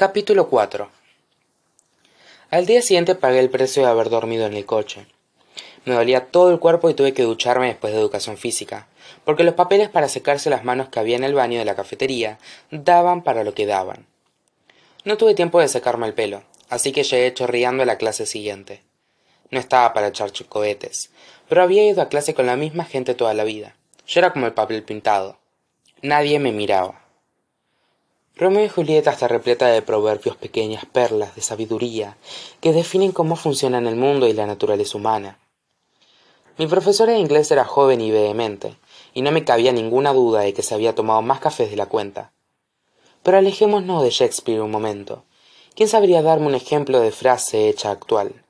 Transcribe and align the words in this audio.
capítulo 0.00 0.48
4 0.48 0.88
al 2.48 2.64
día 2.64 2.80
siguiente 2.80 3.14
pagué 3.14 3.38
el 3.38 3.50
precio 3.50 3.82
de 3.82 3.90
haber 3.90 4.08
dormido 4.08 4.46
en 4.46 4.54
el 4.54 4.64
coche. 4.64 5.04
Me 5.84 5.92
dolía 5.92 6.28
todo 6.28 6.50
el 6.50 6.58
cuerpo 6.58 6.88
y 6.88 6.94
tuve 6.94 7.12
que 7.12 7.24
ducharme 7.24 7.66
después 7.66 7.92
de 7.92 7.98
educación 7.98 8.38
física 8.38 8.88
porque 9.26 9.44
los 9.44 9.52
papeles 9.52 9.90
para 9.90 10.08
secarse 10.08 10.48
las 10.48 10.64
manos 10.64 10.88
que 10.88 11.00
había 11.00 11.16
en 11.16 11.24
el 11.24 11.34
baño 11.34 11.58
de 11.58 11.66
la 11.66 11.76
cafetería 11.76 12.38
daban 12.70 13.22
para 13.22 13.44
lo 13.44 13.52
que 13.52 13.66
daban. 13.66 14.06
No 15.04 15.18
tuve 15.18 15.34
tiempo 15.34 15.60
de 15.60 15.68
secarme 15.68 16.06
el 16.06 16.14
pelo 16.14 16.44
así 16.70 16.92
que 16.92 17.02
llegué 17.02 17.34
chorreando 17.34 17.82
a 17.82 17.86
la 17.86 17.98
clase 17.98 18.24
siguiente. 18.24 18.80
No 19.50 19.60
estaba 19.60 19.92
para 19.92 20.08
echar 20.08 20.32
cohetes 20.48 21.10
pero 21.46 21.62
había 21.62 21.84
ido 21.84 22.00
a 22.00 22.08
clase 22.08 22.32
con 22.32 22.46
la 22.46 22.56
misma 22.56 22.86
gente 22.86 23.14
toda 23.14 23.34
la 23.34 23.44
vida. 23.44 23.76
Yo 24.06 24.20
era 24.20 24.32
como 24.32 24.46
el 24.46 24.54
papel 24.54 24.82
pintado. 24.82 25.36
Nadie 26.00 26.38
me 26.38 26.52
miraba 26.52 27.09
romeo 28.36 28.64
y 28.64 28.68
julieta 28.68 29.10
está 29.10 29.28
repleta 29.28 29.68
de 29.68 29.82
proverbios 29.82 30.36
pequeñas 30.36 30.84
perlas 30.86 31.34
de 31.34 31.42
sabiduría 31.42 32.16
que 32.60 32.72
definen 32.72 33.12
cómo 33.12 33.36
funcionan 33.36 33.86
el 33.86 33.96
mundo 33.96 34.26
y 34.26 34.32
la 34.32 34.46
naturaleza 34.46 34.96
humana. 34.96 35.38
Mi 36.58 36.66
profesora 36.66 37.12
de 37.12 37.18
inglés 37.18 37.50
era 37.50 37.64
joven 37.64 38.00
y 38.00 38.10
vehemente 38.10 38.76
y 39.14 39.22
no 39.22 39.32
me 39.32 39.44
cabía 39.44 39.72
ninguna 39.72 40.12
duda 40.12 40.40
de 40.40 40.54
que 40.54 40.62
se 40.62 40.74
había 40.74 40.94
tomado 40.94 41.22
más 41.22 41.40
cafés 41.40 41.70
de 41.70 41.76
la 41.76 41.86
cuenta. 41.86 42.32
Pero 43.22 43.38
alejémonos 43.38 44.02
de 44.02 44.10
shakespeare 44.10 44.60
un 44.60 44.70
momento. 44.70 45.24
Quién 45.74 45.88
sabría 45.88 46.22
darme 46.22 46.46
un 46.46 46.54
ejemplo 46.54 47.00
de 47.00 47.10
frase 47.10 47.68
hecha 47.68 47.90
actual 47.90 48.44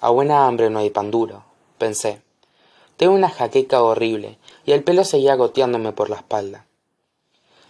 a 0.00 0.10
buena 0.10 0.46
hambre 0.46 0.68
no 0.68 0.78
hay 0.78 0.90
pan 0.90 1.10
duro 1.10 1.44
pensé. 1.78 2.20
Tengo 2.96 3.14
una 3.14 3.30
jaqueca 3.30 3.82
horrible 3.82 4.38
y 4.64 4.72
el 4.72 4.84
pelo 4.84 5.04
seguía 5.04 5.34
goteándome 5.34 5.92
por 5.92 6.10
la 6.10 6.16
espalda 6.16 6.65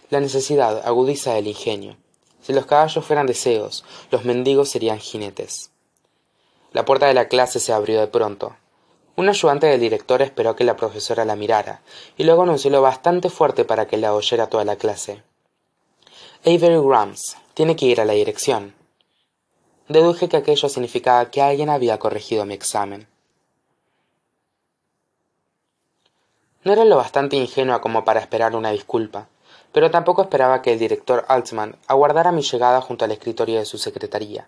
la 0.09 0.21
necesidad 0.21 0.87
agudiza 0.87 1.37
el 1.37 1.47
ingenio. 1.47 1.97
Si 2.41 2.53
los 2.53 2.65
caballos 2.65 3.03
fueran 3.03 3.27
deseos 3.27 3.83
los 4.09 4.23
mendigos 4.23 4.69
serían 4.69 4.99
jinetes. 4.99 5.71
La 6.71 6.85
puerta 6.85 7.07
de 7.07 7.13
la 7.13 7.27
clase 7.27 7.59
se 7.59 7.73
abrió 7.73 7.99
de 7.99 8.07
pronto. 8.07 8.55
Un 9.17 9.27
ayudante 9.27 9.67
del 9.67 9.79
director 9.81 10.21
esperó 10.21 10.55
que 10.55 10.63
la 10.63 10.77
profesora 10.77 11.25
la 11.25 11.35
mirara 11.35 11.81
y 12.17 12.23
luego 12.23 12.43
anunció 12.43 12.81
bastante 12.81 13.29
fuerte 13.29 13.65
para 13.65 13.87
que 13.87 13.97
la 13.97 14.13
oyera 14.13 14.47
toda 14.47 14.63
la 14.63 14.75
clase. 14.75 15.23
Avery 16.45 16.77
grams 16.77 17.35
tiene 17.53 17.75
que 17.75 17.87
ir 17.87 17.99
a 17.99 18.05
la 18.05 18.13
dirección. 18.13 18.75
Deduje 19.89 20.29
que 20.29 20.37
aquello 20.37 20.69
significaba 20.69 21.29
que 21.31 21.41
alguien 21.41 21.69
había 21.69 21.97
corregido 21.97 22.45
mi 22.45 22.53
examen. 22.53 23.07
No 26.63 26.73
era 26.73 26.85
lo 26.85 26.97
bastante 26.97 27.35
ingenua 27.37 27.81
como 27.81 28.05
para 28.05 28.19
esperar 28.19 28.55
una 28.55 28.71
disculpa 28.71 29.27
pero 29.71 29.91
tampoco 29.91 30.21
esperaba 30.21 30.61
que 30.61 30.73
el 30.73 30.79
director 30.79 31.25
altman 31.27 31.75
aguardara 31.87 32.31
mi 32.31 32.41
llegada 32.41 32.81
junto 32.81 33.05
al 33.05 33.11
escritorio 33.11 33.59
de 33.59 33.65
su 33.65 33.77
secretaría 33.77 34.47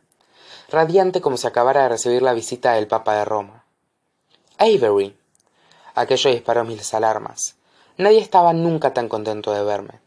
radiante 0.69 1.21
como 1.21 1.37
si 1.37 1.47
acabara 1.47 1.83
de 1.83 1.89
recibir 1.89 2.21
la 2.21 2.33
visita 2.33 2.73
del 2.73 2.87
papa 2.87 3.15
de 3.15 3.25
roma. 3.25 3.65
Avery 4.57 5.15
aquello 5.95 6.31
disparó 6.31 6.63
mis 6.63 6.93
alarmas. 6.93 7.55
Nadie 7.97 8.19
estaba 8.19 8.53
nunca 8.53 8.93
tan 8.93 9.09
contento 9.09 9.51
de 9.51 9.63
verme. 9.63 9.99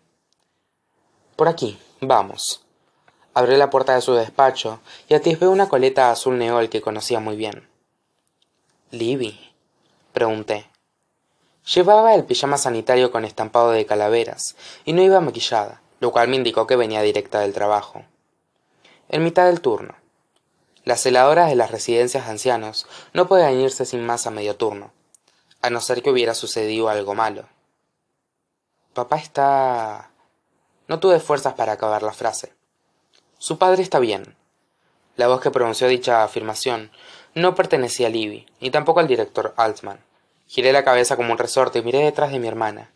Por 1.37 1.49
aquí 1.49 1.79
vamos. 2.01 2.65
Abrió 3.35 3.57
la 3.57 3.71
puerta 3.71 3.95
de 3.95 4.01
su 4.03 4.15
despacho 4.15 4.81
y 5.09 5.15
atisbé 5.15 5.49
una 5.49 5.69
coleta 5.69 6.11
azul 6.11 6.39
neol 6.39 6.69
que 6.69 6.83
conocía 6.83 7.19
muy 7.19 7.37
bien. 7.37 7.69
Libby 8.91 9.39
pregunté 10.13 10.67
llevaba 11.65 12.15
el 12.15 12.25
pijama 12.25 12.59
sanitario 12.59 13.11
con 13.11 13.25
estampado 13.25 13.71
de 13.71 13.87
calaveras 13.87 14.57
y 14.85 14.93
no 14.93 15.03
iba 15.03 15.21
maquillada 15.21 15.83
lo 16.03 16.11
cual 16.11 16.27
me 16.27 16.35
indicó 16.35 16.67
que 16.67 16.75
venía 16.75 17.01
directa 17.01 17.39
del 17.39 17.53
trabajo. 17.55 18.05
En 19.09 19.23
mitad 19.23 19.47
del 19.47 19.61
turno. 19.61 19.95
Las 20.83 21.01
celadoras 21.01 21.49
de 21.49 21.55
las 21.55 21.71
residencias 21.71 22.25
de 22.25 22.33
ancianos 22.33 22.89
no 23.13 23.29
pueden 23.29 23.61
irse 23.61 23.85
sin 23.85 24.05
más 24.05 24.27
a 24.27 24.33
medio 24.33 24.57
turno 24.57 24.93
a 25.61 25.71
no 25.71 25.81
ser 25.81 26.03
que 26.03 26.11
hubiera 26.11 26.35
sucedido 26.35 26.89
algo 26.89 27.15
malo. 27.15 27.45
Papá 28.95 29.17
está 29.19 30.11
no 30.89 30.99
tuve 30.99 31.21
fuerzas 31.21 31.55
para 31.55 31.75
acabar 31.75 32.03
la 32.03 32.13
frase. 32.13 32.53
Su 33.39 33.59
padre 33.59 33.85
está 33.85 34.01
bien. 34.01 34.35
La 35.15 35.29
voz 35.29 35.41
que 35.41 35.53
pronunció 35.53 35.87
dicha 35.87 36.25
afirmación 36.25 36.91
no 37.37 37.55
pertenecía 37.55 38.09
a 38.09 38.11
libby 38.11 38.45
ni 38.61 38.73
tampoco 38.73 38.99
al 38.99 39.07
director 39.07 39.55
altman 39.57 40.01
giré 40.53 40.71
la 40.71 40.85
cabeza 40.85 41.17
como 41.17 41.33
un 41.33 41.39
resorte 41.39 41.79
y 41.79 41.83
miré 41.83 42.01
detrás 42.01 42.31
de 42.31 42.39
mi 42.39 42.47
hermana. 42.47 42.91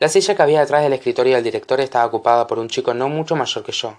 La 0.00 0.08
silla 0.08 0.34
que 0.34 0.42
había 0.42 0.58
detrás 0.58 0.82
del 0.82 0.92
escritorio 0.92 1.36
del 1.36 1.44
director 1.44 1.80
estaba 1.80 2.04
ocupada 2.04 2.48
por 2.48 2.58
un 2.58 2.68
chico 2.68 2.94
no 2.94 3.08
mucho 3.08 3.36
mayor 3.36 3.62
que 3.62 3.70
yo. 3.70 3.96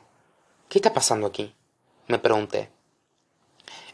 Qué 0.67 0.79
está 0.79 0.91
pasando 0.91 1.27
aquí 1.27 1.55
me 2.09 2.19
pregunté. 2.19 2.69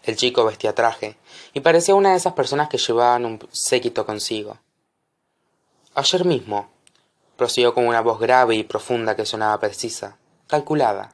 El 0.01 0.15
chico 0.15 0.45
vestía 0.45 0.73
traje 0.73 1.15
y 1.53 1.59
parecía 1.59 1.93
una 1.93 2.11
de 2.11 2.17
esas 2.17 2.33
personas 2.33 2.69
que 2.69 2.79
llevaban 2.79 3.25
un 3.25 3.39
séquito 3.51 4.03
consigo. 4.03 4.57
Ayer 5.93 6.25
mismo 6.25 6.67
prosiguió 7.35 7.75
con 7.75 7.85
una 7.85 8.01
voz 8.01 8.19
grave 8.19 8.55
y 8.55 8.63
profunda 8.63 9.15
que 9.15 9.27
sonaba 9.27 9.59
precisa 9.59 10.17
calculada. 10.47 11.13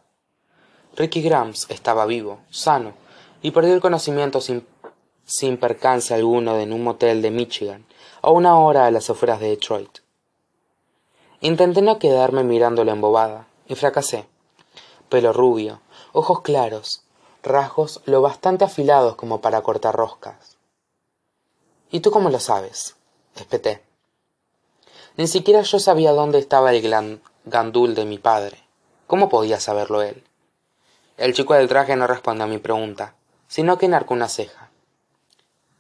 Ricky 0.95 1.22
grams 1.22 1.66
estaba 1.69 2.05
vivo 2.05 2.39
sano 2.49 2.93
y 3.41 3.51
perdió 3.51 3.73
el 3.73 3.81
conocimiento 3.81 4.39
sin 4.39 4.66
sin 5.38 5.57
percance 5.57 6.13
alguno 6.13 6.59
en 6.59 6.73
un 6.73 6.83
motel 6.83 7.21
de 7.21 7.31
michigan 7.31 7.85
a 8.21 8.31
una 8.31 8.57
hora 8.57 8.85
a 8.85 8.91
las 8.91 9.09
afueras 9.09 9.39
de 9.39 9.49
detroit. 9.49 9.99
Intenté 11.41 11.81
no 11.81 11.99
quedarme 11.99 12.44
mirándolo 12.44 12.91
embobada 12.91 13.47
y 13.67 13.75
fracasé. 13.75 14.27
Pelo 15.09 15.33
rubio 15.33 15.81
ojos 16.11 16.41
claros 16.41 17.03
rasgos 17.41 18.01
lo 18.05 18.22
bastante 18.22 18.66
afilados 18.66 19.16
como 19.16 19.41
para 19.41 19.61
cortar 19.61 19.95
roscas. 19.95 20.57
Y 21.91 21.99
tú 21.99 22.11
cómo 22.11 22.29
lo 22.29 22.39
sabes 22.39 22.95
espeté. 23.35 23.83
Ni 25.17 25.27
siquiera 25.27 25.61
yo 25.61 25.79
sabía 25.79 26.11
dónde 26.11 26.39
estaba 26.39 26.73
el 26.73 27.19
gandul 27.45 27.95
de 27.95 28.05
mi 28.05 28.17
padre. 28.17 28.57
Cómo 29.07 29.29
podía 29.29 29.59
saberlo 29.59 30.01
él 30.01 30.23
el 31.17 31.33
chico 31.33 31.53
del 31.53 31.67
traje 31.67 31.95
no 31.95 32.07
respondió 32.07 32.45
a 32.45 32.47
mi 32.47 32.57
pregunta 32.57 33.16
sino 33.47 33.77
que 33.77 33.85
enarcó 33.85 34.13
una 34.13 34.27
ceja 34.27 34.62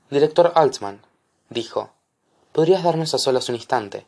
director 0.09 0.51
altman 0.55 1.01
dijo 1.49 1.91
podrías 2.51 2.83
darnos 2.83 3.13
a 3.13 3.17
solas 3.17 3.49
un 3.49 3.55
instante 3.55 4.05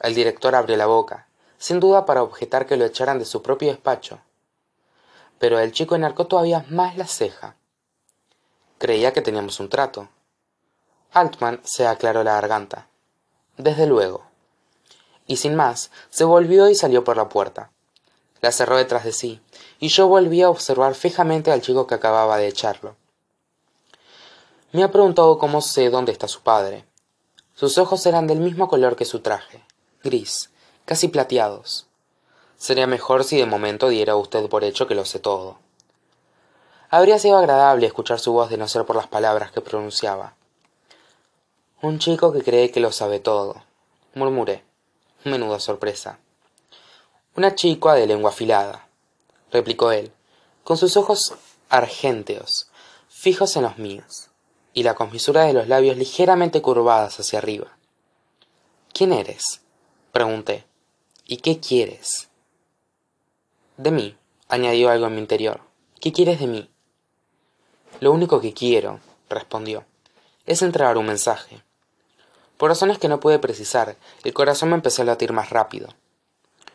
el 0.00 0.14
director 0.14 0.54
abrió 0.54 0.76
la 0.76 0.86
boca 0.86 1.26
sin 1.62 1.78
duda 1.78 2.04
para 2.04 2.24
objetar 2.24 2.66
que 2.66 2.76
lo 2.76 2.84
echaran 2.84 3.20
de 3.20 3.24
su 3.24 3.40
propio 3.40 3.68
despacho. 3.68 4.18
Pero 5.38 5.60
el 5.60 5.70
chico 5.70 5.94
enarcó 5.94 6.26
todavía 6.26 6.64
más 6.68 6.96
la 6.96 7.06
ceja. 7.06 7.54
Creía 8.78 9.12
que 9.12 9.22
teníamos 9.22 9.60
un 9.60 9.68
trato. 9.68 10.08
Altman 11.12 11.60
se 11.62 11.86
aclaró 11.86 12.24
la 12.24 12.32
garganta. 12.32 12.88
Desde 13.56 13.86
luego. 13.86 14.24
Y 15.28 15.36
sin 15.36 15.54
más 15.54 15.92
se 16.10 16.24
volvió 16.24 16.68
y 16.68 16.74
salió 16.74 17.04
por 17.04 17.16
la 17.16 17.28
puerta. 17.28 17.70
La 18.40 18.50
cerró 18.50 18.76
detrás 18.76 19.04
de 19.04 19.12
sí 19.12 19.40
y 19.78 19.86
yo 19.86 20.08
volví 20.08 20.42
a 20.42 20.50
observar 20.50 20.96
fijamente 20.96 21.52
al 21.52 21.62
chico 21.62 21.86
que 21.86 21.94
acababa 21.94 22.38
de 22.38 22.48
echarlo 22.48 22.96
me 24.72 24.82
ha 24.82 24.90
preguntado 24.90 25.36
cómo 25.36 25.60
sé 25.60 25.90
dónde 25.90 26.12
está 26.12 26.28
su 26.28 26.40
padre. 26.40 26.86
Sus 27.54 27.76
ojos 27.76 28.06
eran 28.06 28.26
del 28.26 28.40
mismo 28.40 28.68
color 28.68 28.96
que 28.96 29.04
su 29.04 29.20
traje 29.20 29.62
gris 30.02 30.50
casi 30.84 31.08
plateados. 31.08 31.86
Sería 32.56 32.86
mejor 32.86 33.24
si 33.24 33.36
de 33.36 33.46
momento 33.46 33.88
diera 33.88 34.16
usted 34.16 34.48
por 34.48 34.64
hecho 34.64 34.86
que 34.86 34.94
lo 34.94 35.04
sé 35.04 35.18
todo. 35.18 35.58
Habría 36.90 37.18
sido 37.18 37.36
agradable 37.36 37.86
escuchar 37.86 38.18
su 38.18 38.32
voz 38.32 38.50
de 38.50 38.56
no 38.56 38.66
ser 38.66 38.84
por 38.84 38.96
las 38.96 39.06
palabras 39.06 39.52
que 39.52 39.60
pronunciaba. 39.60 40.34
Un 41.82 41.98
chico 41.98 42.32
que 42.32 42.42
cree 42.42 42.70
que 42.70 42.80
lo 42.80 42.92
sabe 42.92 43.20
todo 43.20 43.62
murmuré 44.14 44.64
menuda 45.24 45.60
sorpresa. 45.60 46.18
Una 47.36 47.54
chica 47.54 47.94
de 47.94 48.06
lengua 48.06 48.30
afilada 48.30 48.88
replicó 49.52 49.92
él 49.92 50.12
con 50.64 50.76
sus 50.76 50.96
ojos 50.96 51.34
argénteos 51.68 52.68
fijos 53.08 53.56
en 53.56 53.62
los 53.62 53.78
míos 53.78 54.31
y 54.74 54.82
la 54.82 54.94
comisura 54.94 55.44
de 55.44 55.52
los 55.52 55.68
labios 55.68 55.96
ligeramente 55.96 56.62
curvadas 56.62 57.20
hacia 57.20 57.38
arriba. 57.38 57.76
Quién 58.92 59.12
eres 59.12 59.62
pregunté. 60.12 60.64
Y 61.24 61.38
qué 61.38 61.60
quieres 61.60 62.28
de 63.76 63.90
mí 63.90 64.16
añadió 64.48 64.90
algo 64.90 65.06
en 65.06 65.14
mi 65.14 65.20
interior. 65.20 65.60
Qué 66.00 66.12
quieres 66.12 66.40
de 66.40 66.46
mí 66.46 66.68
lo 68.02 68.10
único 68.10 68.40
que 68.40 68.52
quiero 68.52 68.98
respondió 69.28 69.84
es 70.44 70.62
entregar 70.62 70.98
un 70.98 71.06
mensaje. 71.06 71.62
Por 72.56 72.68
razones 72.68 72.98
que 72.98 73.06
no 73.08 73.20
pude 73.20 73.38
precisar 73.38 73.96
el 74.24 74.32
corazón 74.32 74.70
me 74.70 74.74
empezó 74.74 75.02
a 75.02 75.04
latir 75.04 75.32
más 75.32 75.50
rápido. 75.50 75.88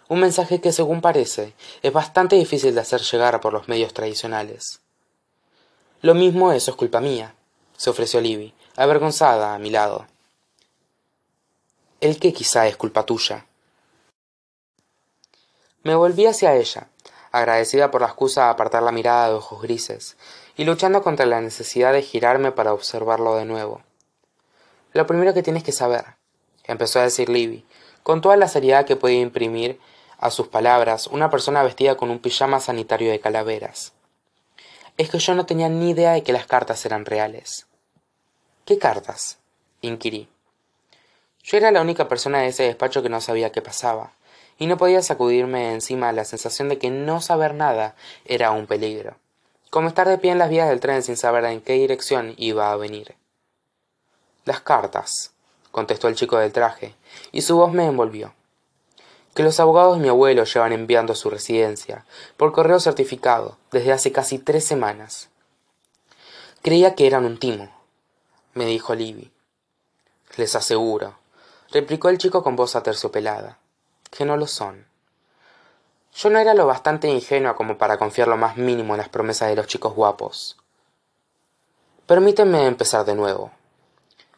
Un 0.07 0.21
mensaje 0.21 0.61
que 0.61 0.71
según 0.71 1.01
parece 1.01 1.53
es 1.81 1.91
bastante 1.91 2.37
difícil 2.37 2.73
de 2.73 2.79
hacer 2.79 3.01
llegar 3.01 3.41
por 3.41 3.51
los 3.51 3.67
medios 3.67 3.93
tradicionales. 3.93 4.79
Lo 6.01 6.13
mismo 6.13 6.53
eso 6.53 6.71
es 6.71 6.77
culpa 6.77 7.01
mía 7.01 7.35
se 7.77 7.89
ofreció 7.89 8.19
libby 8.19 8.53
avergonzada 8.75 9.53
a 9.53 9.59
mi 9.59 9.69
lado 9.69 10.05
el 12.01 12.19
qué 12.19 12.33
quizá 12.33 12.67
es 12.67 12.75
culpa 12.75 13.05
tuya 13.05 13.45
me 15.83 15.95
volví 15.95 16.25
hacia 16.25 16.55
ella 16.55 16.89
agradecida 17.31 17.91
por 17.91 18.01
la 18.01 18.07
excusa 18.07 18.45
de 18.45 18.49
apartar 18.51 18.83
la 18.83 18.91
mirada 18.91 19.29
de 19.29 19.35
ojos 19.35 19.61
grises, 19.61 20.17
y 20.55 20.65
luchando 20.65 21.03
contra 21.03 21.25
la 21.25 21.41
necesidad 21.41 21.93
de 21.93 22.01
girarme 22.01 22.51
para 22.51 22.73
observarlo 22.73 23.35
de 23.35 23.45
nuevo. 23.45 23.81
Lo 24.93 25.05
primero 25.05 25.33
que 25.33 25.43
tienes 25.43 25.63
que 25.63 25.71
saber, 25.71 26.05
empezó 26.63 26.99
a 26.99 27.03
decir 27.03 27.29
Libby, 27.29 27.65
con 28.03 28.21
toda 28.21 28.37
la 28.37 28.47
seriedad 28.47 28.85
que 28.85 28.95
podía 28.95 29.19
imprimir 29.19 29.79
a 30.17 30.31
sus 30.31 30.47
palabras 30.47 31.07
una 31.07 31.29
persona 31.29 31.61
vestida 31.61 31.95
con 31.95 32.09
un 32.09 32.19
pijama 32.19 32.59
sanitario 32.59 33.11
de 33.11 33.19
calaveras. 33.19 33.93
Es 34.97 35.11
que 35.11 35.19
yo 35.19 35.35
no 35.35 35.45
tenía 35.45 35.69
ni 35.69 35.91
idea 35.91 36.13
de 36.13 36.23
que 36.23 36.33
las 36.33 36.47
cartas 36.47 36.83
eran 36.85 37.05
reales. 37.05 37.67
¿Qué 38.65 38.79
cartas? 38.79 39.37
inquirí. 39.81 40.27
Yo 41.43 41.55
era 41.55 41.69
la 41.69 41.81
única 41.81 42.07
persona 42.07 42.39
de 42.39 42.47
ese 42.47 42.63
despacho 42.63 43.03
que 43.03 43.09
no 43.09 43.21
sabía 43.21 43.51
qué 43.51 43.61
pasaba, 43.61 44.13
y 44.57 44.65
no 44.65 44.77
podía 44.77 45.03
sacudirme 45.03 45.71
encima 45.71 46.11
la 46.11 46.25
sensación 46.25 46.67
de 46.67 46.79
que 46.79 46.89
no 46.89 47.21
saber 47.21 47.53
nada 47.53 47.95
era 48.25 48.49
un 48.49 48.65
peligro, 48.65 49.17
como 49.69 49.87
estar 49.87 50.09
de 50.09 50.17
pie 50.17 50.31
en 50.31 50.39
las 50.39 50.49
vías 50.49 50.67
del 50.67 50.79
tren 50.79 51.03
sin 51.03 51.15
saber 51.15 51.45
en 51.45 51.61
qué 51.61 51.73
dirección 51.73 52.33
iba 52.37 52.71
a 52.71 52.75
venir. 52.75 53.15
Las 54.45 54.61
cartas, 54.61 55.31
contestó 55.69 56.07
el 56.07 56.15
chico 56.15 56.39
del 56.39 56.53
traje, 56.53 56.95
y 57.31 57.43
su 57.43 57.55
voz 57.55 57.71
me 57.71 57.85
envolvió. 57.85 58.33
Que 59.37 59.43
los 59.43 59.59
abogados 59.59 59.97
de 59.97 60.01
mi 60.01 60.09
abuelo 60.09 60.45
llevan 60.45 60.73
enviando 60.73 61.13
a 61.13 61.15
su 61.15 61.29
residencia, 61.29 62.05
por 62.37 62.51
correo 62.53 62.79
certificado, 62.79 63.55
desde 63.71 63.91
hace 63.91 64.11
casi 64.11 64.39
tres 64.39 64.65
semanas. 64.65 65.29
Creía 66.63 66.95
que 66.95 67.05
eran 67.05 67.23
un 67.23 67.37
timo, 67.37 67.69
me 68.55 68.65
dijo 68.65 68.95
Libby. 68.95 69.31
Les 70.37 70.55
aseguro, 70.55 71.19
replicó 71.71 72.09
el 72.09 72.17
chico 72.17 72.41
con 72.41 72.55
voz 72.55 72.75
aterciopelada, 72.75 73.59
que 74.09 74.25
no 74.25 74.37
lo 74.37 74.47
son. 74.47 74.87
Yo 76.15 76.31
no 76.31 76.39
era 76.39 76.55
lo 76.55 76.65
bastante 76.65 77.07
ingenua 77.07 77.55
como 77.55 77.77
para 77.77 77.99
confiar 77.99 78.29
lo 78.29 78.37
más 78.37 78.57
mínimo 78.57 78.95
en 78.95 79.01
las 79.01 79.09
promesas 79.09 79.49
de 79.49 79.55
los 79.55 79.67
chicos 79.67 79.93
guapos. 79.93 80.57
Permíteme 82.07 82.65
empezar 82.65 83.05
de 83.05 83.13
nuevo. 83.13 83.51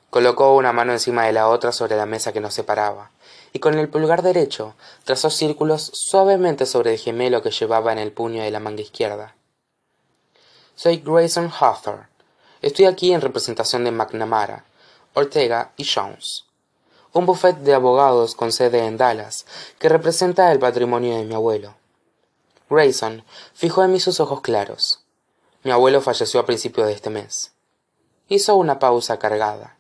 Colocó 0.10 0.58
una 0.58 0.74
mano 0.74 0.92
encima 0.92 1.24
de 1.24 1.32
la 1.32 1.48
otra 1.48 1.72
sobre 1.72 1.96
la 1.96 2.06
mesa 2.06 2.34
que 2.34 2.42
nos 2.42 2.54
separaba, 2.54 3.12
y 3.54 3.60
con 3.60 3.78
el 3.78 3.90
pulgar 3.90 4.22
derecho 4.22 4.76
trazó 5.04 5.30
círculos 5.30 5.92
suavemente 5.94 6.66
sobre 6.66 6.94
el 6.94 7.00
gemelo 7.00 7.42
que 7.42 7.52
llevaba 7.52 7.92
en 7.92 8.00
el 8.00 8.12
puño 8.12 8.44
de 8.44 8.52
la 8.52 8.60
manga 8.60 8.82
izquierda. 8.82 9.36
Soy 10.76 10.98
Grayson 10.98 11.50
Hawthorne. 11.50 12.08
Estoy 12.62 12.86
aquí 12.86 13.14
en 13.14 13.22
representación 13.22 13.84
de 13.84 13.92
McNamara, 13.92 14.66
Ortega 15.14 15.72
y 15.78 15.86
Jones 15.86 16.46
un 17.12 17.26
buffet 17.26 17.58
de 17.58 17.74
abogados 17.74 18.36
con 18.36 18.52
sede 18.52 18.86
en 18.86 18.98
Dallas, 18.98 19.46
que 19.80 19.90
representa 19.90 20.52
el 20.52 20.60
patrimonio 20.60 21.18
de 21.18 21.24
mi 21.24 21.34
abuelo. 21.34 21.76
Grayson 22.70 23.24
fijó 23.54 23.84
en 23.84 23.92
mí 23.92 24.00
sus 24.00 24.20
ojos 24.20 24.42
claros. 24.42 25.04
Mi 25.64 25.72
abuelo 25.72 26.02
falleció 26.02 26.40
a 26.40 26.46
principios 26.46 26.88
de 26.88 26.94
este 26.94 27.10
mes. 27.10 27.54
Hizo 28.28 28.56
una 28.56 28.78
pausa 28.78 29.18
cargada. 29.18 29.78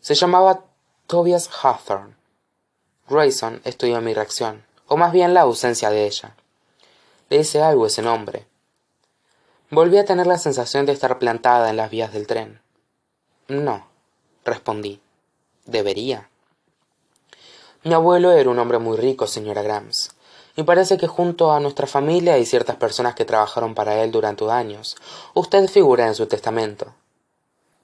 Se 0.00 0.14
llamaba 0.14 0.64
Tobias 1.06 1.48
Hawthorne. 1.48 2.16
Grayson 3.10 3.60
estudió 3.64 4.00
mi 4.00 4.14
reacción, 4.14 4.64
o 4.86 4.96
más 4.96 5.12
bien 5.12 5.34
la 5.34 5.40
ausencia 5.40 5.90
de 5.90 6.06
ella. 6.06 6.36
Le 7.28 7.38
hice 7.38 7.60
algo 7.60 7.86
ese 7.86 8.02
nombre. 8.02 8.46
Volví 9.68 9.98
a 9.98 10.04
tener 10.04 10.28
la 10.28 10.38
sensación 10.38 10.86
de 10.86 10.92
estar 10.92 11.18
plantada 11.18 11.70
en 11.70 11.76
las 11.76 11.90
vías 11.90 12.12
del 12.12 12.28
tren. 12.28 12.60
No, 13.48 13.88
respondí. 14.44 15.00
Debería. 15.66 16.30
Mi 17.82 17.94
abuelo 17.94 18.30
era 18.30 18.48
un 18.48 18.60
hombre 18.60 18.78
muy 18.78 18.96
rico, 18.96 19.26
señora 19.26 19.62
Grams, 19.62 20.12
y 20.54 20.62
parece 20.62 20.96
que 20.96 21.08
junto 21.08 21.50
a 21.50 21.58
nuestra 21.58 21.88
familia 21.88 22.38
y 22.38 22.46
ciertas 22.46 22.76
personas 22.76 23.16
que 23.16 23.24
trabajaron 23.24 23.74
para 23.74 24.04
él 24.04 24.12
durante 24.12 24.48
años, 24.48 24.96
usted 25.34 25.68
figura 25.68 26.06
en 26.06 26.14
su 26.14 26.26
testamento. 26.26 26.94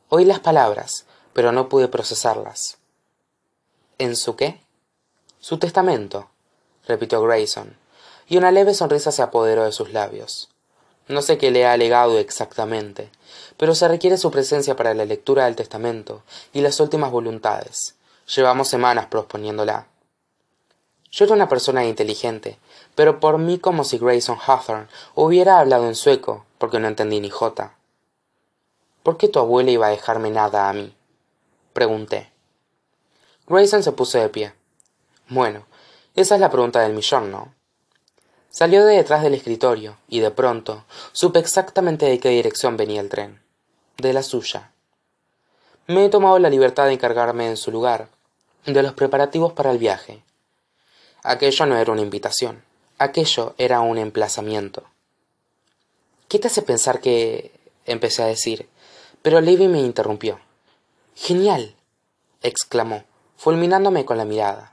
Oí 0.09 0.25
las 0.25 0.39
palabras, 0.39 1.05
pero 1.33 1.51
no 1.51 1.69
pude 1.69 1.89
procesarlas. 1.89 2.79
¿En 3.99 4.15
su 4.15 4.37
qué? 4.37 4.66
Su 5.47 5.59
testamento, 5.59 6.29
repitió 6.89 7.23
Grayson, 7.23 7.77
y 8.27 8.37
una 8.37 8.51
leve 8.51 8.75
sonrisa 8.75 9.13
se 9.13 9.23
apoderó 9.23 9.63
de 9.63 9.71
sus 9.71 9.93
labios. 9.93 10.49
No 11.07 11.23
sé 11.23 11.39
qué 11.39 11.53
le 11.53 11.65
ha 11.65 11.71
alegado 11.71 12.19
exactamente, 12.19 13.11
pero 13.57 13.77
se 13.77 13.87
requiere 13.87 14.19
su 14.19 14.33
presencia 14.33 14.75
para 14.75 14.93
la 14.93 15.05
lectura 15.05 15.45
del 15.45 15.55
testamento 15.55 16.25
y 16.53 16.63
las 16.63 16.81
últimas 16.81 17.13
voluntades. 17.13 17.95
Llevamos 18.35 18.67
semanas 18.67 19.07
proponiéndola. 19.07 19.87
Yo 21.13 21.27
era 21.27 21.35
una 21.35 21.49
persona 21.49 21.85
inteligente, 21.85 22.59
pero 22.97 23.21
por 23.21 23.39
mí 23.39 23.61
como 23.61 23.85
si 23.85 23.99
Grayson 23.99 24.39
Hawthorne 24.45 24.89
hubiera 25.15 25.61
hablado 25.61 25.87
en 25.87 25.95
sueco, 25.95 26.45
porque 26.59 26.81
no 26.81 26.89
entendí 26.89 27.21
ni 27.21 27.31
jota. 27.31 27.77
¿Por 29.05 29.17
qué 29.17 29.29
tu 29.29 29.39
abuela 29.39 29.71
iba 29.71 29.87
a 29.87 29.91
dejarme 29.91 30.31
nada 30.33 30.69
a 30.69 30.73
mí? 30.73 30.93
pregunté. 31.73 32.33
Grayson 33.47 33.85
se 33.85 33.93
puso 33.93 34.19
de 34.19 34.29
pie. 34.29 34.53
Bueno, 35.29 35.67
esa 36.15 36.37
es 36.37 36.41
la 36.41 36.51
pregunta 36.51 36.81
del 36.81 36.95
millón, 36.95 37.33
¿no? 37.33 37.53
Salió 38.49 38.85
de 38.87 38.97
detrás 38.97 39.23
del 39.23 39.35
escritorio, 39.35 39.99
y 40.09 40.21
de 40.21 40.31
pronto 40.31 40.85
supe 41.13 41.41
exactamente 41.41 42.07
de 42.07 42.21
qué 42.21 42.31
dirección 42.31 42.77
venía 42.77 43.01
el 43.01 43.09
tren. 43.09 43.43
De 43.99 44.13
la 44.13 44.23
suya. 44.23 44.71
Me 45.89 46.05
he 46.05 46.09
tomado 46.09 46.39
la 46.39 46.49
libertad 46.49 46.87
de 46.87 46.93
encargarme 46.93 47.49
en 47.49 47.57
su 47.57 47.71
lugar 47.71 48.09
de 48.65 48.83
los 48.83 48.93
preparativos 48.93 49.53
para 49.53 49.73
el 49.73 49.79
viaje. 49.79 50.23
Aquello 51.23 51.67
no 51.67 51.77
era 51.77 51.93
una 51.93 52.03
invitación, 52.03 52.63
aquello 52.99 53.55
era 53.59 53.81
un 53.81 53.99
emplazamiento. 53.99 54.85
¿Qué 56.29 56.39
te 56.39 56.47
hace 56.47 56.63
pensar 56.63 57.01
que... 57.01 57.53
empecé 57.85 58.23
a 58.23 58.27
decir, 58.27 58.69
pero 59.23 59.41
Levi 59.41 59.67
me 59.67 59.81
interrumpió. 59.81 60.39
Genial. 61.15 61.75
exclamó, 62.43 63.05
fulminándome 63.37 64.05
con 64.05 64.19
la 64.19 64.25
mirada. 64.25 64.73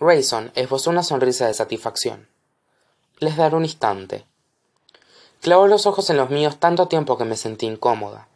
Grayson 0.00 0.52
esbozó 0.54 0.90
una 0.90 1.02
sonrisa 1.02 1.46
de 1.46 1.54
satisfacción 1.54 2.28
les 3.20 3.36
daré 3.36 3.56
un 3.56 3.64
instante. 3.64 4.24
Clavó 5.40 5.66
los 5.66 5.86
ojos 5.86 6.08
en 6.10 6.16
los 6.16 6.30
míos 6.30 6.58
tanto 6.58 6.88
tiempo 6.88 7.18
que 7.18 7.24
me 7.24 7.36
sentí 7.36 7.66
incómoda. 7.66 8.28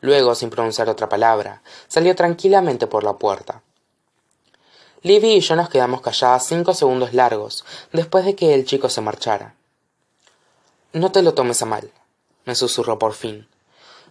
Luego, 0.00 0.34
sin 0.34 0.50
pronunciar 0.50 0.88
otra 0.88 1.08
palabra, 1.08 1.62
salió 1.88 2.14
tranquilamente 2.16 2.86
por 2.86 3.04
la 3.04 3.14
puerta. 3.14 3.62
Livy 5.02 5.34
y 5.34 5.40
yo 5.40 5.56
nos 5.56 5.68
quedamos 5.68 6.00
calladas 6.00 6.46
cinco 6.46 6.74
segundos 6.74 7.12
largos 7.12 7.64
después 7.92 8.24
de 8.24 8.34
que 8.34 8.54
el 8.54 8.64
chico 8.64 8.88
se 8.88 9.00
marchara. 9.00 9.54
No 10.92 11.12
te 11.12 11.22
lo 11.22 11.34
tomes 11.34 11.62
a 11.62 11.66
mal, 11.66 11.90
me 12.44 12.54
susurró 12.54 12.98
por 12.98 13.12
fin, 13.14 13.48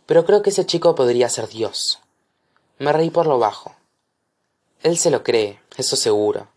pero 0.06 0.26
creo 0.26 0.42
que 0.42 0.50
ese 0.50 0.66
chico 0.66 0.96
podría 0.96 1.30
ser 1.30 1.48
Dios. 1.48 2.00
Me 2.78 2.92
reí 2.92 3.10
por 3.10 3.28
lo 3.28 3.40
bajo. 3.40 3.76
Él 4.82 4.98
se 4.98 5.12
lo 5.12 5.24
cree, 5.24 5.62
eso 5.78 5.96
seguro. 5.96 6.48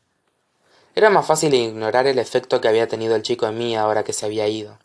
Era 0.97 1.11
más 1.11 1.27
fácil 1.27 1.53
ignorar 1.55 2.07
el 2.07 2.21
efecto 2.21 2.61
que 2.61 2.69
había 2.69 2.87
tenido 2.87 3.17
el 3.17 3.23
chico 3.23 3.47
en 3.47 3.59
mí 3.59 3.75
ahora 3.75 4.05
que 4.05 4.13
se 4.13 4.27
había 4.27 4.47
ido. 4.47 4.79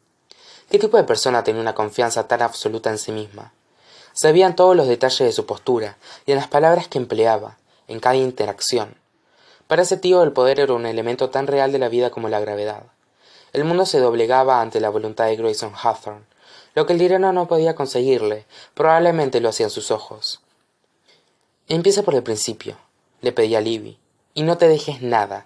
¿Qué 0.71 0.79
tipo 0.79 0.97
de 0.97 1.03
persona 1.03 1.43
tenía 1.43 1.61
una 1.61 1.75
confianza 1.75 2.27
tan 2.27 2.41
absoluta 2.41 2.89
en 2.89 2.97
sí 2.97 3.11
misma? 3.11 3.53
Sabían 4.13 4.55
todos 4.55 4.75
los 4.75 4.87
detalles 4.87 5.19
de 5.19 5.31
su 5.31 5.45
postura 5.45 5.97
y 6.25 6.31
en 6.31 6.37
las 6.37 6.47
palabras 6.47 6.87
que 6.87 6.97
empleaba, 6.97 7.57
en 7.87 7.99
cada 7.99 8.15
interacción. 8.15 8.95
Para 9.67 9.83
ese 9.83 9.97
tío 9.97 10.23
el 10.23 10.31
poder 10.31 10.59
era 10.59 10.73
un 10.73 10.87
elemento 10.87 11.29
tan 11.29 11.45
real 11.45 11.71
de 11.71 11.77
la 11.77 11.89
vida 11.89 12.09
como 12.09 12.27
la 12.27 12.39
gravedad. 12.39 12.83
El 13.53 13.63
mundo 13.63 13.85
se 13.85 13.99
doblegaba 13.99 14.61
ante 14.61 14.79
la 14.79 14.89
voluntad 14.89 15.25
de 15.25 15.35
Grayson 15.35 15.73
Hawthorne. 15.75 16.25
Lo 16.73 16.87
que 16.87 16.93
el 16.93 16.99
dinero 16.99 17.31
no 17.33 17.47
podía 17.47 17.75
conseguirle, 17.75 18.45
probablemente 18.73 19.41
lo 19.41 19.49
hacían 19.49 19.69
sus 19.69 19.91
ojos. 19.91 20.41
Empieza 21.67 22.01
por 22.01 22.15
el 22.15 22.23
principio, 22.23 22.77
le 23.21 23.31
pedía 23.31 23.59
a 23.59 23.61
Libby, 23.61 23.99
y 24.33 24.41
no 24.41 24.57
te 24.57 24.67
dejes 24.67 25.01
nada, 25.01 25.45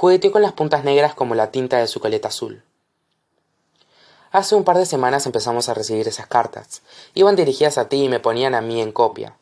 jugueteó 0.00 0.32
con 0.32 0.40
las 0.40 0.54
puntas 0.54 0.82
negras 0.82 1.14
como 1.14 1.34
la 1.34 1.50
tinta 1.50 1.76
de 1.76 1.86
su 1.86 2.00
coleta 2.00 2.28
azul. 2.28 2.62
Hace 4.32 4.54
un 4.54 4.64
par 4.64 4.78
de 4.78 4.86
semanas 4.86 5.26
empezamos 5.26 5.68
a 5.68 5.74
recibir 5.74 6.08
esas 6.08 6.26
cartas. 6.26 6.80
Iban 7.12 7.36
dirigidas 7.36 7.76
a 7.76 7.90
ti 7.90 8.04
y 8.04 8.08
me 8.08 8.18
ponían 8.18 8.54
a 8.54 8.62
mí 8.62 8.80
en 8.80 8.92
copia. 8.92 9.36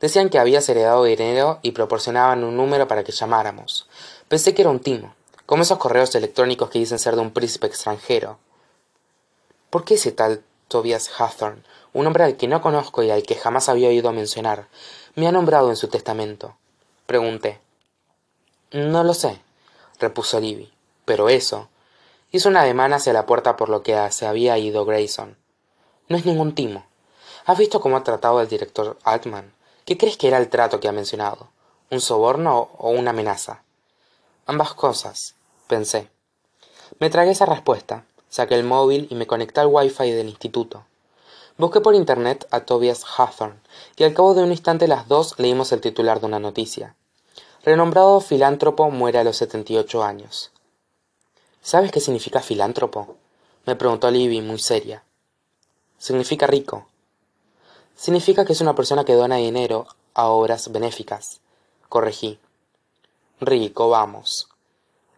Decían 0.00 0.28
que 0.28 0.38
habías 0.38 0.68
heredado 0.68 1.02
dinero 1.02 1.58
y 1.62 1.72
proporcionaban 1.72 2.44
un 2.44 2.56
número 2.56 2.86
para 2.86 3.02
que 3.02 3.10
llamáramos. 3.10 3.88
Pensé 4.28 4.54
que 4.54 4.62
era 4.62 4.70
un 4.70 4.78
timo, 4.78 5.16
como 5.46 5.64
esos 5.64 5.78
correos 5.78 6.14
electrónicos 6.14 6.70
que 6.70 6.78
dicen 6.78 7.00
ser 7.00 7.16
de 7.16 7.22
un 7.22 7.32
príncipe 7.32 7.66
extranjero. 7.66 8.38
¿Por 9.68 9.84
qué 9.84 9.94
ese 9.94 10.12
tal 10.12 10.44
Tobias 10.68 11.10
Hawthorne, 11.18 11.64
un 11.92 12.06
hombre 12.06 12.22
al 12.22 12.36
que 12.36 12.46
no 12.46 12.62
conozco 12.62 13.02
y 13.02 13.10
al 13.10 13.24
que 13.24 13.34
jamás 13.34 13.68
había 13.68 13.88
oído 13.88 14.12
mencionar, 14.12 14.68
me 15.16 15.26
ha 15.26 15.32
nombrado 15.32 15.70
en 15.70 15.76
su 15.76 15.88
testamento? 15.88 16.54
Pregunté. 17.06 17.58
No 18.70 19.02
lo 19.02 19.14
sé, 19.14 19.40
repuso 19.98 20.40
Libby. 20.40 20.72
Pero 21.04 21.28
eso. 21.28 21.68
Hizo 22.30 22.48
un 22.48 22.56
ademán 22.56 22.92
hacia 22.92 23.12
la 23.12 23.26
puerta 23.26 23.56
por 23.56 23.68
lo 23.68 23.82
que 23.82 23.96
se 24.10 24.26
había 24.26 24.58
ido 24.58 24.84
Grayson. 24.84 25.36
No 26.08 26.16
es 26.16 26.26
ningún 26.26 26.54
timo. 26.54 26.84
¿Has 27.46 27.58
visto 27.58 27.80
cómo 27.80 27.96
ha 27.96 28.04
tratado 28.04 28.38
al 28.38 28.48
director 28.48 28.98
Altman? 29.04 29.54
¿Qué 29.84 29.96
crees 29.96 30.18
que 30.18 30.28
era 30.28 30.36
el 30.36 30.48
trato 30.50 30.80
que 30.80 30.88
ha 30.88 30.92
mencionado? 30.92 31.48
¿Un 31.90 32.02
soborno 32.02 32.70
o 32.76 32.90
una 32.90 33.10
amenaza? 33.10 33.62
Ambas 34.44 34.74
cosas, 34.74 35.34
pensé. 35.66 36.10
Me 36.98 37.08
tragué 37.08 37.30
esa 37.30 37.46
respuesta, 37.46 38.04
saqué 38.28 38.54
el 38.54 38.64
móvil 38.64 39.06
y 39.10 39.14
me 39.14 39.26
conecté 39.26 39.60
al 39.60 39.68
wifi 39.68 40.10
del 40.10 40.28
instituto. 40.28 40.84
Busqué 41.56 41.80
por 41.80 41.94
internet 41.94 42.46
a 42.50 42.60
Tobias 42.60 43.04
Hawthorne 43.04 43.60
y 43.96 44.04
al 44.04 44.14
cabo 44.14 44.34
de 44.34 44.42
un 44.42 44.50
instante 44.50 44.86
las 44.86 45.08
dos 45.08 45.34
leímos 45.38 45.72
el 45.72 45.80
titular 45.80 46.20
de 46.20 46.26
una 46.26 46.38
noticia. 46.38 46.94
Renombrado 47.64 48.20
filántropo 48.20 48.88
muere 48.90 49.18
a 49.18 49.24
los 49.24 49.36
78 49.38 50.04
años. 50.04 50.52
¿Sabes 51.60 51.90
qué 51.90 52.00
significa 52.00 52.40
filántropo? 52.40 53.16
me 53.66 53.74
preguntó 53.74 54.10
Libby 54.10 54.40
muy 54.40 54.60
seria. 54.60 55.02
Significa 55.98 56.46
rico. 56.46 56.86
Significa 57.96 58.44
que 58.44 58.52
es 58.52 58.60
una 58.60 58.76
persona 58.76 59.04
que 59.04 59.14
dona 59.14 59.36
dinero 59.36 59.88
a 60.14 60.28
obras 60.28 60.70
benéficas. 60.70 61.40
Corregí. 61.88 62.38
Rico, 63.40 63.88
vamos. 63.88 64.48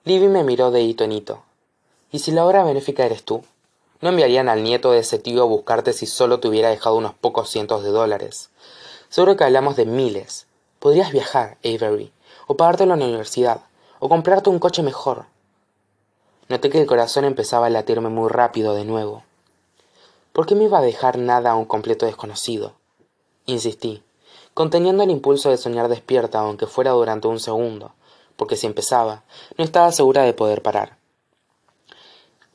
Libby 0.04 0.28
me 0.28 0.42
miró 0.42 0.70
de 0.70 0.80
hito 0.80 1.04
en 1.04 1.12
hito. 1.12 1.42
¿Y 2.10 2.20
si 2.20 2.32
la 2.32 2.46
obra 2.46 2.64
benéfica 2.64 3.04
eres 3.04 3.22
tú? 3.22 3.44
No 4.00 4.08
enviarían 4.08 4.48
al 4.48 4.62
nieto 4.62 4.92
de 4.92 5.00
ese 5.00 5.18
tío 5.18 5.42
a 5.42 5.46
buscarte 5.46 5.92
si 5.92 6.06
solo 6.06 6.40
te 6.40 6.48
hubiera 6.48 6.70
dejado 6.70 6.96
unos 6.96 7.12
pocos 7.12 7.50
cientos 7.50 7.84
de 7.84 7.90
dólares. 7.90 8.48
Seguro 9.10 9.36
que 9.36 9.44
hablamos 9.44 9.76
de 9.76 9.84
miles. 9.84 10.46
Podrías 10.78 11.12
viajar, 11.12 11.58
Avery, 11.62 12.10
o 12.50 12.56
pagarte 12.56 12.84
la 12.84 12.94
universidad, 12.94 13.60
o 14.00 14.08
comprarte 14.08 14.50
un 14.50 14.58
coche 14.58 14.82
mejor. 14.82 15.26
Noté 16.48 16.68
que 16.68 16.80
el 16.80 16.86
corazón 16.88 17.24
empezaba 17.24 17.66
a 17.66 17.70
latirme 17.70 18.08
muy 18.08 18.28
rápido 18.28 18.74
de 18.74 18.84
nuevo. 18.84 19.22
¿Por 20.32 20.46
qué 20.46 20.56
me 20.56 20.64
iba 20.64 20.78
a 20.78 20.82
dejar 20.82 21.16
nada 21.16 21.52
a 21.52 21.54
un 21.54 21.64
completo 21.64 22.06
desconocido? 22.06 22.72
Insistí, 23.46 24.02
conteniendo 24.52 25.04
el 25.04 25.12
impulso 25.12 25.48
de 25.48 25.58
soñar 25.58 25.86
despierta 25.86 26.40
aunque 26.40 26.66
fuera 26.66 26.90
durante 26.90 27.28
un 27.28 27.38
segundo, 27.38 27.92
porque 28.34 28.56
si 28.56 28.66
empezaba, 28.66 29.22
no 29.56 29.62
estaba 29.62 29.92
segura 29.92 30.24
de 30.24 30.34
poder 30.34 30.60
parar. 30.60 30.96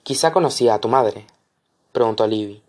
Quizá 0.04 0.34
conocía 0.34 0.74
a 0.74 0.82
tu 0.82 0.90
madre, 0.90 1.26
preguntó 1.94 2.28
Libby. 2.28 2.62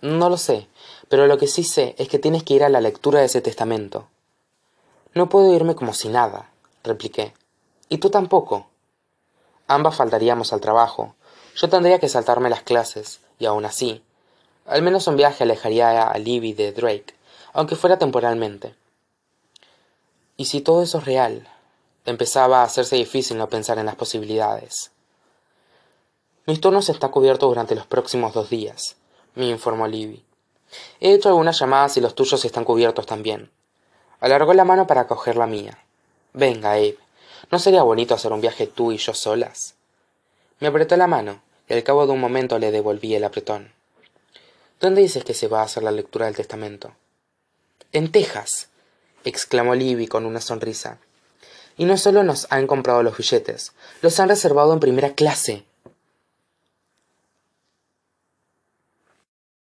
No 0.00 0.30
lo 0.30 0.38
sé, 0.38 0.66
pero 1.10 1.26
lo 1.26 1.36
que 1.36 1.46
sí 1.46 1.62
sé 1.62 1.94
es 1.98 2.08
que 2.08 2.18
tienes 2.18 2.42
que 2.42 2.54
ir 2.54 2.64
a 2.64 2.70
la 2.70 2.80
lectura 2.80 3.20
de 3.20 3.26
ese 3.26 3.42
testamento. 3.42 4.08
No 5.12 5.28
puedo 5.28 5.54
irme 5.54 5.74
como 5.74 5.92
si 5.92 6.08
nada, 6.08 6.50
repliqué. 6.84 7.34
Y 7.88 7.98
tú 7.98 8.10
tampoco. 8.10 8.68
Ambas 9.66 9.96
faltaríamos 9.96 10.52
al 10.52 10.60
trabajo. 10.60 11.14
Yo 11.56 11.68
tendría 11.68 11.98
que 11.98 12.08
saltarme 12.08 12.50
las 12.50 12.62
clases, 12.62 13.20
y 13.38 13.46
aún 13.46 13.64
así. 13.64 14.02
Al 14.66 14.82
menos 14.82 15.06
un 15.06 15.16
viaje 15.16 15.44
alejaría 15.44 16.02
a 16.08 16.18
Libby 16.18 16.52
de 16.52 16.72
Drake, 16.72 17.14
aunque 17.52 17.76
fuera 17.76 17.98
temporalmente. 17.98 18.74
¿Y 20.36 20.46
si 20.46 20.60
todo 20.60 20.82
eso 20.82 20.98
es 20.98 21.04
real? 21.04 21.48
Empezaba 22.04 22.60
a 22.60 22.64
hacerse 22.64 22.96
difícil 22.96 23.36
no 23.36 23.48
pensar 23.48 23.78
en 23.78 23.86
las 23.86 23.96
posibilidades. 23.96 24.92
Mis 26.46 26.60
turnos 26.60 26.88
está 26.88 27.08
cubierto 27.08 27.46
durante 27.46 27.74
los 27.74 27.86
próximos 27.86 28.32
dos 28.32 28.48
días, 28.48 28.96
me 29.34 29.46
informó 29.46 29.86
Libby. 29.86 30.24
He 31.00 31.12
hecho 31.14 31.28
algunas 31.28 31.58
llamadas 31.58 31.96
y 31.96 32.00
los 32.00 32.14
tuyos 32.14 32.44
están 32.44 32.64
cubiertos 32.64 33.06
también. 33.06 33.50
Alargó 34.20 34.54
la 34.54 34.64
mano 34.64 34.86
para 34.86 35.06
coger 35.06 35.36
la 35.36 35.46
mía. 35.46 35.78
Venga, 36.32 36.72
Abe, 36.72 36.96
¿no 37.50 37.58
sería 37.58 37.82
bonito 37.82 38.14
hacer 38.14 38.32
un 38.32 38.40
viaje 38.40 38.66
tú 38.66 38.92
y 38.92 38.98
yo 38.98 39.14
solas? 39.14 39.74
Me 40.60 40.68
apretó 40.68 40.96
la 40.96 41.06
mano 41.06 41.42
y 41.68 41.72
al 41.72 41.82
cabo 41.82 42.06
de 42.06 42.12
un 42.12 42.20
momento 42.20 42.58
le 42.58 42.70
devolví 42.70 43.14
el 43.14 43.24
apretón. 43.24 43.72
¿Dónde 44.80 45.02
dices 45.02 45.24
que 45.24 45.34
se 45.34 45.48
va 45.48 45.60
a 45.60 45.64
hacer 45.64 45.82
la 45.82 45.90
lectura 45.90 46.26
del 46.26 46.36
testamento? 46.36 46.92
En 47.92 48.12
Texas, 48.12 48.68
exclamó 49.24 49.74
Libby 49.74 50.06
con 50.06 50.24
una 50.24 50.40
sonrisa. 50.40 50.98
Y 51.76 51.84
no 51.84 51.96
solo 51.96 52.22
nos 52.22 52.46
han 52.50 52.66
comprado 52.66 53.02
los 53.02 53.16
billetes, 53.16 53.72
los 54.02 54.20
han 54.20 54.28
reservado 54.28 54.72
en 54.72 54.80
primera 54.80 55.14
clase 55.14 55.64